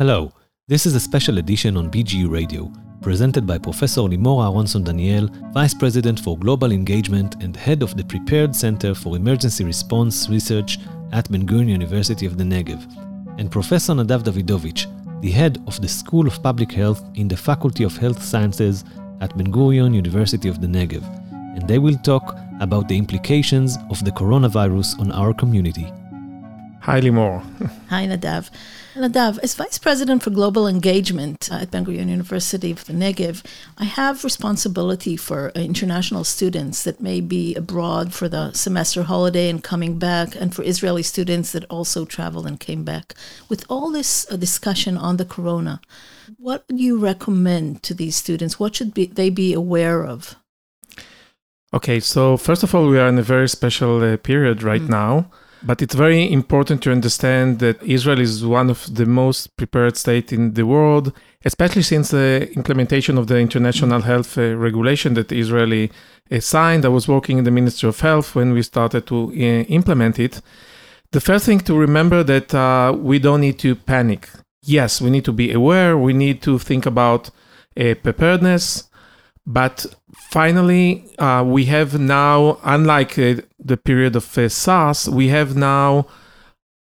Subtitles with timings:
[0.00, 0.32] Hello,
[0.66, 5.74] this is a special edition on BGU Radio, presented by Professor Limor Aharonson Daniel, Vice
[5.74, 10.78] President for Global Engagement and Head of the Prepared Center for Emergency Response Research
[11.12, 12.80] at Ben Gurion University of the Negev,
[13.38, 14.86] and Professor Nadav Davidovitch,
[15.20, 18.84] the head of the School of Public Health in the Faculty of Health Sciences
[19.20, 21.04] at Ben Gurion University of the Negev,
[21.54, 25.92] and they will talk about the implications of the coronavirus on our community.
[26.84, 27.42] Hi, Limor.
[27.90, 28.48] Hi, Nadav.
[28.94, 33.44] Nadav, as Vice President for Global Engagement at Ben Gurion University of the Negev,
[33.76, 39.62] I have responsibility for international students that may be abroad for the semester holiday and
[39.62, 43.14] coming back, and for Israeli students that also traveled and came back.
[43.50, 45.82] With all this uh, discussion on the corona,
[46.38, 48.58] what would you recommend to these students?
[48.58, 50.34] What should be, they be aware of?
[51.74, 54.88] Okay, so first of all, we are in a very special uh, period right mm.
[54.88, 55.30] now.
[55.62, 60.32] But it's very important to understand that Israel is one of the most prepared states
[60.32, 61.12] in the world,
[61.44, 65.90] especially since the implementation of the international health uh, regulation that Israeli
[66.30, 66.84] uh, signed.
[66.86, 70.40] I was working in the Ministry of Health when we started to uh, implement it.
[71.12, 74.28] The first thing to remember that uh, we don't need to panic.
[74.62, 75.98] Yes, we need to be aware.
[75.98, 77.30] We need to think about
[77.78, 78.89] uh, preparedness.
[79.46, 85.56] But finally, uh, we have now, unlike uh, the period of uh, SARS, we have
[85.56, 86.06] now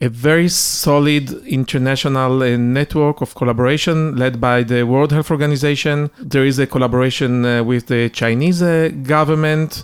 [0.00, 6.10] a very solid international uh, network of collaboration led by the World Health Organization.
[6.20, 9.82] There is a collaboration uh, with the Chinese uh, government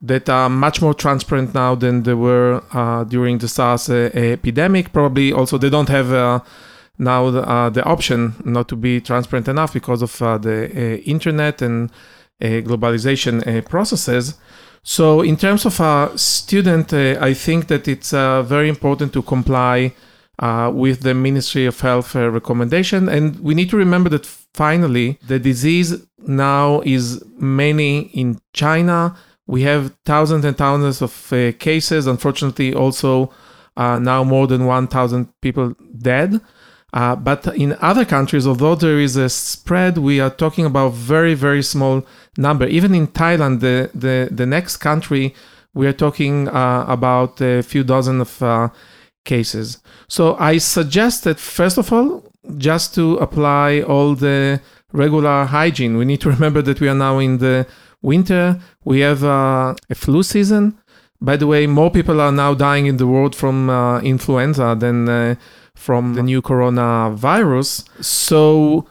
[0.00, 2.62] that are much more transparent now than they were
[3.08, 4.92] during the SARS epidemic.
[4.92, 6.42] Probably also they don't have
[6.98, 10.96] now the, uh, the option not to be transparent enough because of uh, the uh,
[11.02, 11.90] internet and
[12.40, 14.34] uh, globalization uh, processes.
[14.82, 19.94] So, in terms of a student, uh, I think that it's very important to comply
[20.72, 23.08] with the Ministry of Health recommendation.
[23.08, 29.16] And we need to remember that finally, the disease now is mainly in China.
[29.46, 32.06] We have thousands and thousands of cases.
[32.06, 33.32] Unfortunately, also
[33.76, 36.40] now more than 1,000 people dead.
[36.94, 41.34] Uh, but in other countries, although there is a spread, we are talking about very,
[41.34, 42.06] very small
[42.38, 42.66] number.
[42.68, 45.34] Even in Thailand, the, the, the next country,
[45.74, 48.68] we are talking uh, about a few dozen of uh,
[49.24, 49.78] cases.
[50.06, 52.22] So I suggest that, first of all,
[52.58, 54.60] just to apply all the
[54.92, 55.96] regular hygiene.
[55.96, 57.66] We need to remember that we are now in the
[58.02, 58.60] winter.
[58.84, 60.78] We have uh, a flu season.
[61.20, 65.08] By the way, more people are now dying in the world from uh, influenza than
[65.08, 65.34] uh,
[65.76, 67.84] from the new coronavirus.
[68.02, 68.86] So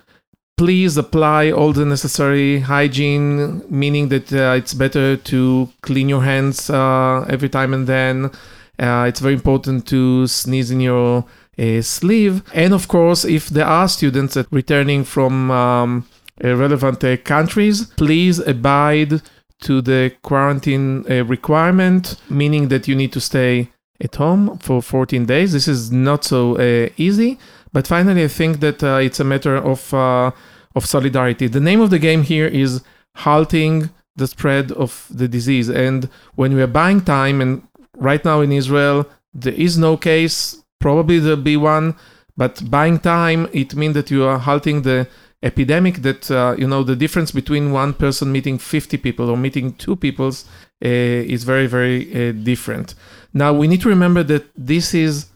[0.57, 6.69] please apply all the necessary hygiene, meaning that uh, it's better to clean your hands
[6.69, 8.31] uh, every time and then.
[8.79, 11.25] Uh, it's very important to sneeze in your
[11.59, 12.43] uh, sleeve.
[12.53, 16.07] And of course, if there are students that returning from um,
[16.41, 19.21] relevant uh, countries, please abide
[19.61, 23.69] to the quarantine uh, requirement, meaning that you need to stay
[24.03, 25.53] at home for 14 days.
[25.53, 27.39] This is not so uh, easy,
[27.71, 30.31] but finally, I think that uh, it's a matter of uh,
[30.75, 31.47] of solidarity.
[31.47, 32.81] The name of the game here is
[33.17, 35.69] halting the spread of the disease.
[35.69, 37.63] And when we are buying time, and
[37.97, 41.95] right now in Israel there is no case, probably there'll be one,
[42.37, 45.07] but buying time it means that you are halting the
[45.43, 49.73] epidemic that uh, you know the difference between one person meeting 50 people or meeting
[49.73, 50.45] two peoples
[50.83, 50.87] uh,
[51.33, 52.95] is very very uh, different
[53.33, 55.27] now we need to remember that this is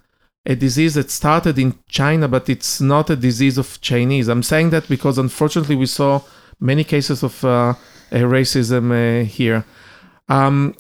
[0.48, 4.30] a disease that started in China, but it's not a disease of Chinese.
[4.30, 6.22] I'm saying that because unfortunately we saw
[6.60, 7.74] many cases of uh,
[8.12, 9.66] racism uh, here.
[10.30, 10.74] Um,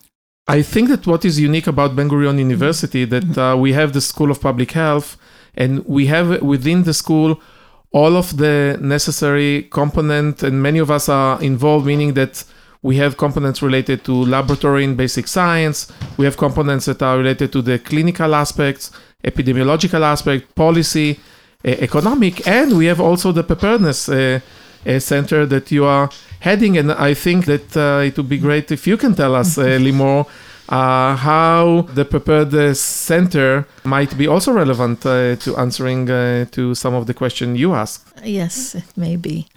[0.47, 3.99] I think that what is unique about Ben Gurion University that uh, we have the
[3.99, 5.17] School of Public Health,
[5.53, 7.41] and we have within the school
[7.91, 12.43] all of the necessary component, and many of us are involved, meaning that
[12.81, 15.91] we have components related to laboratory and basic science.
[16.17, 18.91] We have components that are related to the clinical aspects,
[19.23, 21.19] epidemiological aspect, policy,
[21.65, 24.39] uh, economic, and we have also the preparedness uh,
[24.85, 26.09] uh, center that you are
[26.39, 26.77] heading.
[26.77, 27.75] And I think that
[28.05, 30.27] it would be great if you can tell us, Limor,
[30.69, 36.93] uh, how the prepared center might be also relevant uh, to answering uh, to some
[36.93, 38.05] of the questions you asked.
[38.23, 39.47] Yes, it may be.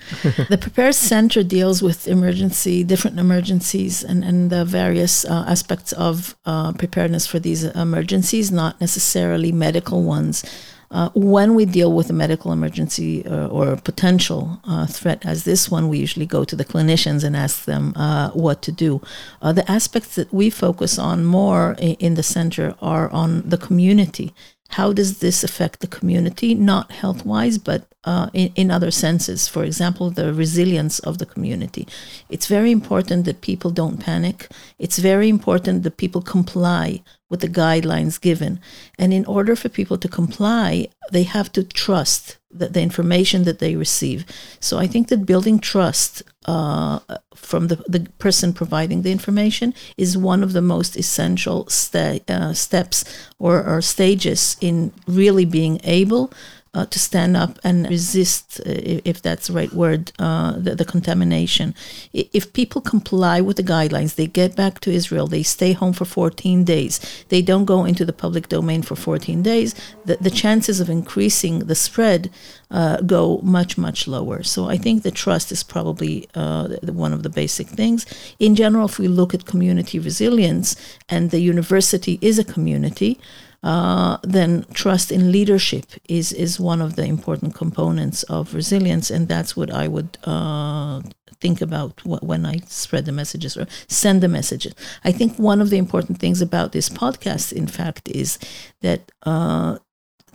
[0.48, 6.36] the prepared center deals with emergency, different emergencies, and, and the various uh, aspects of
[6.44, 10.44] uh, preparedness for these emergencies, not necessarily medical ones.
[10.92, 15.24] Uh, when we deal with a medical emergency or, uh, or a potential uh, threat
[15.24, 18.72] as this one, we usually go to the clinicians and ask them uh, what to
[18.72, 19.00] do.
[19.40, 24.34] Uh, the aspects that we focus on more in the center are on the community
[24.70, 29.48] how does this affect the community, not health wise, but uh, in, in other senses.
[29.48, 31.86] For example, the resilience of the community.
[32.28, 34.48] It's very important that people don't panic.
[34.78, 38.60] It's very important that people comply with the guidelines given.
[38.98, 43.58] And in order for people to comply, they have to trust the, the information that
[43.58, 44.24] they receive.
[44.58, 47.00] So I think that building trust uh,
[47.34, 53.04] from the, the person providing the information is one of the most essential uh, steps
[53.38, 56.32] or, or stages in really being able
[56.72, 58.62] uh, to stand up and resist, uh,
[59.04, 61.74] if that's the right word, uh, the, the, contamination.
[62.12, 66.04] If people comply with the guidelines, they get back to Israel, they stay home for
[66.04, 69.74] 14 days, they don't go into the public domain for 14 days,
[70.04, 72.30] the, the chances of increasing the spread
[72.70, 74.44] uh, go much, much lower.
[74.44, 78.06] So I think the trust is probably uh, one of the basic things.
[78.38, 80.76] In general, if we look at community resilience,
[81.08, 83.18] and the university is a community,
[83.62, 89.28] uh, then trust in leadership is is one of the important components of resilience, and
[89.28, 91.02] that's what I would uh,
[91.40, 94.74] think about when I spread the messages or send the messages.
[95.04, 98.38] I think one of the important things about this podcast, in fact, is
[98.80, 99.78] that uh,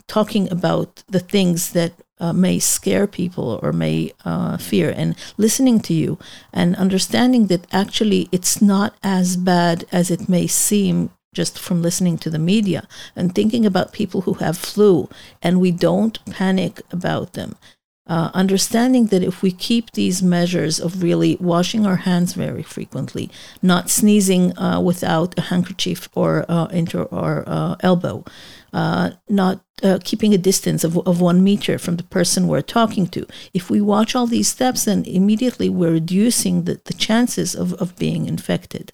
[0.08, 5.80] talking about the things that uh, may scare people or may uh, fear, and listening
[5.82, 6.18] to you
[6.54, 12.18] and understanding that actually it's not as bad as it may seem just from listening
[12.18, 15.08] to the media and thinking about people who have flu
[15.44, 17.56] and we don't panic about them.
[18.08, 23.32] Uh, understanding that if we keep these measures of really washing our hands very frequently,
[23.64, 28.24] not sneezing uh, without a handkerchief or uh, into our uh, elbow,
[28.74, 33.08] uh, not uh, keeping a distance of, of one meter from the person we're talking
[33.08, 37.74] to, if we watch all these steps, then immediately we're reducing the, the chances of,
[37.76, 38.92] of being infected.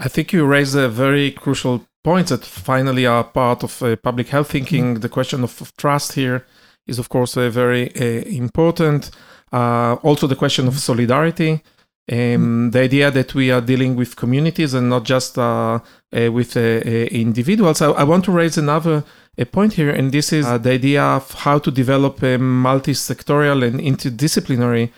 [0.00, 4.28] I think you raise a very crucial point that finally are part of uh, public
[4.28, 4.94] health thinking.
[4.94, 5.00] Mm-hmm.
[5.00, 6.46] The question of, of, trust here
[6.86, 9.10] is, of course, uh, very uh, important.
[9.52, 11.62] Uh, also, the question of solidarity.
[12.10, 12.70] Um, mm-hmm.
[12.70, 15.80] The idea that we are dealing with communities and not just uh,
[16.16, 17.82] uh, with individuals.
[17.82, 19.04] I, I, want to raise another
[19.52, 23.78] point here, and this is the idea of how to develop a multi sectorial and
[23.78, 24.90] interdisciplinary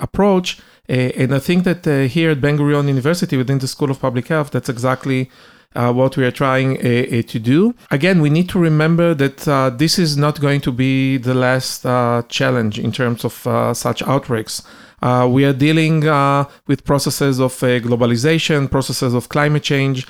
[0.00, 0.58] approach
[0.88, 4.00] Uh, and I think that uh, here at Ben Gurion University, within the School of
[4.00, 5.30] Public Health, that's exactly
[5.74, 7.74] uh, what we are trying uh, uh, to do.
[7.90, 11.84] Again, we need to remember that uh, this is not going to be the last
[11.84, 14.62] uh, challenge in terms of uh, such outbreaks.
[15.28, 16.00] we are dealing
[16.66, 20.06] with processes of globalization, processes of climate change,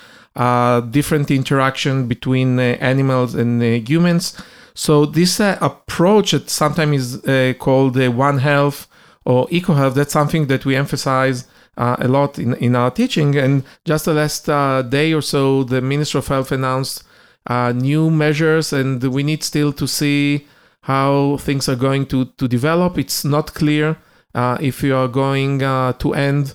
[0.90, 4.34] different interaction between animals and humans.
[4.74, 8.86] So this approach that sometimes is called One Health
[9.28, 11.46] or eco-health, that's something that we emphasize
[11.76, 13.36] uh, a lot in, in our teaching.
[13.36, 17.04] And just the last uh, day or so, the Minister of Health announced
[17.46, 20.46] uh, new measures, and we need still to see
[20.84, 22.96] how things are going to, to develop.
[22.96, 23.98] It's not clear
[24.34, 26.54] uh, if we are going uh, to end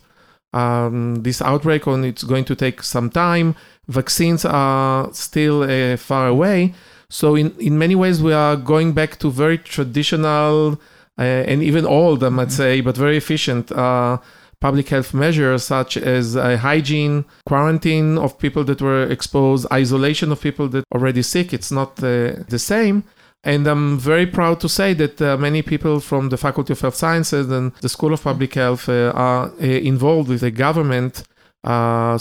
[0.51, 3.55] um, this outbreak or it's going to take some time.
[3.87, 6.73] Vaccines are still uh, far away.
[7.07, 10.79] So, in, in many ways, we are going back to very traditional
[11.17, 11.85] and even
[12.17, 12.51] them, I'd mm-hmm.
[12.51, 14.17] say, but very efficient uh,
[14.59, 20.41] public health measures such as uh, hygiene, quarantine of people that were exposed, isolation of
[20.41, 21.53] people that already sick.
[21.53, 23.03] It's not the same.
[23.43, 26.95] And I'm very proud to say that uh, many people from the Faculty of Health
[26.95, 31.23] Sciences and the School of Public Health uh, are uh, involved with the government.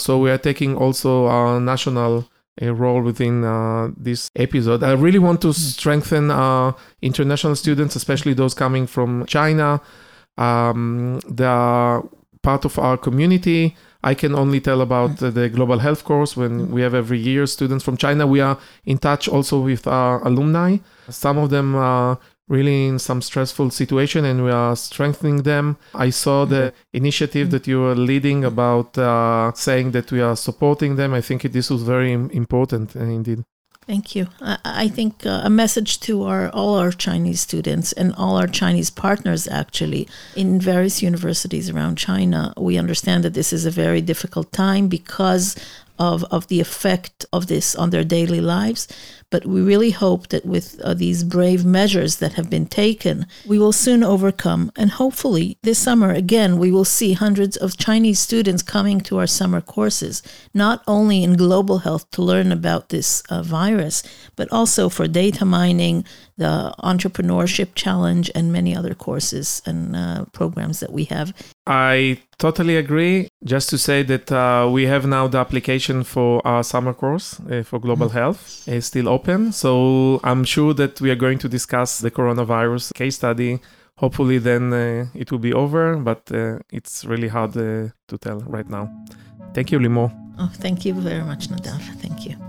[0.05, 2.26] so we are taking also our national
[2.61, 4.82] a role within uh, this episode.
[4.82, 9.80] I really want to strengthen uh, international students, especially those coming from China.
[10.37, 12.04] Um, they are
[12.42, 13.76] part of our community.
[14.04, 17.47] I can only tell about uh, the global health course when we have every year
[17.47, 18.26] students from China.
[18.26, 20.78] We are in touch also with our alumni.
[21.09, 22.18] Some of them are
[22.49, 25.77] really in some stressful situation and we are strengthening them.
[25.95, 30.97] I saw the initiative that you were leading about uh, saying that we are supporting
[30.97, 31.15] them.
[31.15, 33.45] I think this was very important uh, indeed.
[33.87, 34.29] Thank you.
[34.41, 38.91] I think uh, a message to our all our Chinese students and all our Chinese
[38.91, 40.07] partners actually
[40.37, 42.55] in various universities around China.
[42.57, 45.57] We understand that this is a very difficult time because
[45.99, 48.87] of, of the effect of this on their daily lives.
[49.33, 53.59] But we really hope that with uh, these brave measures that have been taken, we
[53.59, 54.71] will soon overcome.
[54.77, 59.27] And hopefully, this summer, again, we will see hundreds of Chinese students coming to our
[59.27, 60.23] summer courses,
[60.53, 64.03] not only in global health to learn about this uh, virus,
[64.37, 66.05] but also for data mining,
[66.37, 71.33] the Entrepreneurship Challenge, and many other courses and uh, programs that we have.
[71.66, 73.28] I totally agree.
[73.45, 77.62] Just to say that uh, we have now the application for our summer course uh,
[77.62, 78.19] for global mm-hmm.
[78.19, 79.52] health is still open.
[79.52, 83.61] So I'm sure that we are going to discuss the coronavirus case study.
[83.99, 88.40] Hopefully, then uh, it will be over, but uh, it's really hard uh, to tell
[88.40, 88.90] right now.
[89.54, 90.11] Thank you, Limor.
[90.38, 91.81] Oh, thank you very much, Nadav.
[92.00, 92.42] Thank you.